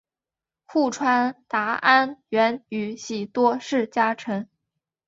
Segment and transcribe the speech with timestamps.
[0.65, 4.49] 户川达安原宇喜多氏家臣。